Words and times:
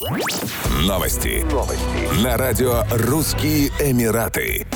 Новости. 0.00 1.44
Новости. 1.52 2.24
На 2.24 2.38
радио 2.38 2.84
«Русские 2.90 3.68
Эмираты». 3.80 4.66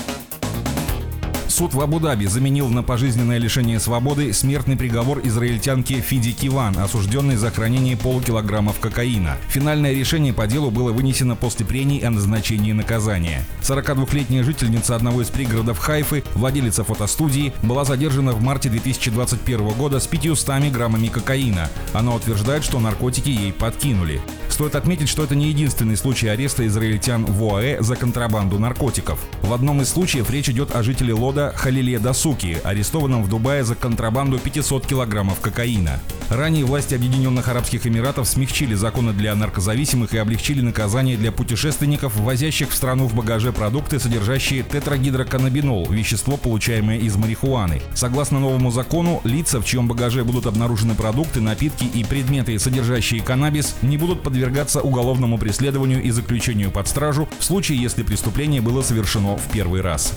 Суд 1.49 1.73
в 1.73 1.81
Абу-Даби 1.81 2.27
заменил 2.27 2.69
на 2.69 2.83
пожизненное 2.83 3.39
лишение 3.39 3.81
свободы 3.81 4.35
смертный 4.35 4.77
приговор 4.77 5.21
израильтянки 5.25 5.95
Фиди 5.95 6.33
Киван, 6.33 6.77
осужденной 6.77 7.37
за 7.37 7.51
хранение 7.51 7.97
полукилограммов 7.97 8.79
кокаина. 8.81 9.39
Финальное 9.49 9.95
решение 9.95 10.35
по 10.35 10.47
делу 10.47 10.71
было 10.71 10.93
вынесено 10.93 11.37
после 11.37 11.65
прений 11.65 12.01
о 12.01 12.11
назначении 12.11 12.73
наказания. 12.73 13.47
42-летняя 13.63 14.43
жительница 14.43 14.95
одного 14.95 15.23
из 15.23 15.29
пригородов 15.29 15.79
Хайфы, 15.79 16.23
владелица 16.35 16.85
фотостудии, 16.85 17.55
была 17.63 17.87
задержана 17.87 18.33
в 18.33 18.43
марте 18.43 18.69
2021 18.69 19.69
года 19.71 20.01
с 20.01 20.07
500 20.07 20.71
граммами 20.71 21.07
кокаина. 21.09 21.71
Она 21.95 22.15
утверждает, 22.15 22.63
что 22.63 22.79
наркотики 22.79 23.31
ей 23.31 23.55
подкинули. 23.55 24.21
Стоит 24.55 24.77
отметить, 24.77 25.09
что 25.09 25.25
это 25.25 25.35
не 25.35 25.49
единственный 25.49 25.97
случай 25.97 26.29
ареста 26.29 26.65
израильтян 26.65 27.25
в 27.25 27.43
ОАЭ 27.43 27.83
за 27.83 27.97
контрабанду 27.97 28.61
наркотиков. 28.61 29.19
В 29.43 29.53
одном 29.53 29.83
из 29.83 29.89
случаев 29.89 30.31
речь 30.31 30.49
идет 30.49 30.77
о 30.77 30.85
жителе 30.85 31.13
Лода 31.13 31.53
Халиле 31.57 31.99
Дасуки, 31.99 32.59
арестованном 32.63 33.25
в 33.25 33.29
Дубае 33.29 33.65
за 33.65 33.75
контрабанду 33.75 34.39
500 34.39 34.87
килограммов 34.87 35.41
кокаина. 35.41 35.99
Ранее 36.31 36.65
власти 36.65 36.95
Объединенных 36.95 37.49
Арабских 37.49 37.87
Эмиратов 37.87 38.27
смягчили 38.27 38.75
законы 38.75 39.13
для 39.13 39.35
наркозависимых 39.35 40.15
и 40.15 40.19
облегчили 40.19 40.63
наказание 40.63 41.19
для 41.19 41.31
путешественников, 41.31 42.17
ввозящих 42.17 42.71
в 42.71 42.75
страну 42.75 43.07
в 43.07 43.15
багаже 43.15 43.53
продукты, 43.53 44.01
содержащие 44.01 44.63
тетрагидроканнабинол, 44.63 45.87
вещество, 45.91 46.39
получаемое 46.39 46.99
из 46.99 47.17
марихуаны. 47.17 47.83
Согласно 47.95 48.41
новому 48.41 48.71
закону, 48.71 49.21
лица, 49.25 49.61
в 49.61 49.67
чьем 49.67 49.87
багаже 49.87 50.25
будут 50.25 50.47
обнаружены 50.47 50.95
продукты, 50.95 51.41
напитки 51.41 51.85
и 51.85 52.03
предметы, 52.05 52.59
содержащие 52.59 53.21
каннабис, 53.21 53.77
не 53.83 53.99
будут 53.99 54.23
подвергаться 54.23 54.81
уголовному 54.81 55.37
преследованию 55.37 56.03
и 56.03 56.11
заключению 56.11 56.71
под 56.71 56.89
стражу 56.89 57.29
в 57.39 57.45
случае, 57.45 57.79
если 57.79 58.03
преступление 58.03 58.63
было 58.63 58.83
совершено 58.83 59.37
в 59.37 59.43
первый 59.53 59.83
раз. 59.83 60.13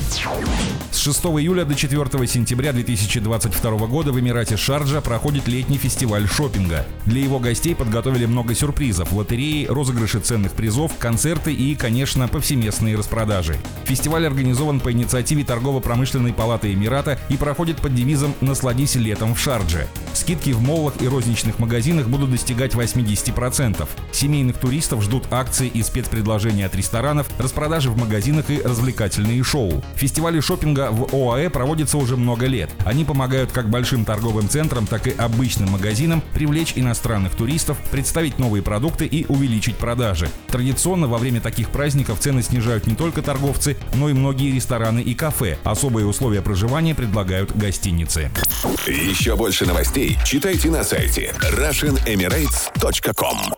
С 0.91 0.99
6 0.99 1.25
июля 1.25 1.65
до 1.65 1.75
4 1.75 2.27
сентября 2.27 2.71
2022 2.71 3.71
года 3.87 4.11
в 4.13 4.19
Эмирате 4.19 4.55
Шарджа 4.55 5.01
проходит 5.01 5.47
летний 5.47 5.77
фестиваль 5.77 5.96
фестиваль 5.97 6.27
шопинга. 6.27 6.85
Для 7.07 7.23
его 7.23 7.39
гостей 7.39 7.73
подготовили 7.73 8.27
много 8.27 8.53
сюрпризов, 8.53 9.11
лотереи, 9.11 9.65
розыгрыши 9.65 10.19
ценных 10.19 10.51
призов, 10.51 10.91
концерты 10.99 11.51
и, 11.51 11.73
конечно, 11.73 12.27
повсеместные 12.27 12.95
распродажи. 12.95 13.55
Фестиваль 13.85 14.27
организован 14.27 14.79
по 14.79 14.91
инициативе 14.91 15.43
Торгово-промышленной 15.43 16.33
палаты 16.33 16.71
Эмирата 16.71 17.17
и 17.29 17.37
проходит 17.37 17.77
под 17.77 17.95
девизом 17.95 18.35
«Насладись 18.41 18.93
летом 18.93 19.33
в 19.33 19.39
Шардже». 19.39 19.87
Скидки 20.13 20.51
в 20.51 20.61
моллах 20.61 20.93
и 21.01 21.07
розничных 21.07 21.57
магазинах 21.57 22.07
будут 22.07 22.29
достигать 22.29 22.75
80%. 22.75 23.87
Семейных 24.11 24.57
туристов 24.57 25.01
ждут 25.01 25.23
акции 25.31 25.67
и 25.67 25.81
спецпредложения 25.81 26.67
от 26.67 26.75
ресторанов, 26.75 27.27
распродажи 27.39 27.89
в 27.89 27.97
магазинах 27.97 28.51
и 28.51 28.61
развлекательные 28.61 29.43
шоу. 29.43 29.83
Фестивали 29.95 30.41
шопинга 30.41 30.91
в 30.91 31.11
ОАЭ 31.11 31.49
проводятся 31.49 31.97
уже 31.97 32.17
много 32.17 32.45
лет. 32.45 32.69
Они 32.85 33.03
помогают 33.03 33.51
как 33.51 33.69
большим 33.69 34.05
торговым 34.05 34.47
центрам, 34.47 34.85
так 34.85 35.07
и 35.07 35.11
обычным 35.11 35.69
магазинам 35.71 35.86
магазинам, 35.87 36.21
привлечь 36.33 36.73
иностранных 36.75 37.33
туристов, 37.33 37.77
представить 37.91 38.39
новые 38.39 38.61
продукты 38.61 39.05
и 39.05 39.25
увеличить 39.29 39.77
продажи. 39.77 40.27
Традиционно 40.49 41.07
во 41.07 41.17
время 41.17 41.39
таких 41.39 41.69
праздников 41.69 42.19
цены 42.19 42.43
снижают 42.43 42.87
не 42.87 42.95
только 42.95 43.21
торговцы, 43.21 43.77
но 43.93 44.09
и 44.09 44.13
многие 44.13 44.51
рестораны 44.51 44.99
и 44.99 45.13
кафе. 45.13 45.57
Особые 45.63 46.05
условия 46.05 46.41
проживания 46.41 46.93
предлагают 46.93 47.55
гостиницы. 47.55 48.29
Еще 48.85 49.37
больше 49.37 49.65
новостей 49.65 50.17
читайте 50.25 50.69
на 50.69 50.83
сайте 50.83 51.33
RussianEmirates.com 51.39 53.56